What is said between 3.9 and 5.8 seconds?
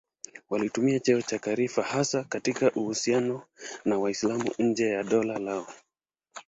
Waislamu nje ya dola lao.